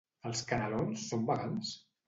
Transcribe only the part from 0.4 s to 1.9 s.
canelons són vegans?